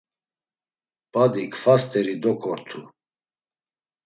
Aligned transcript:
Badi 1.11 1.43
kfa 1.51 1.75
st̆eri 1.81 2.15
doǩortu. 2.23 2.81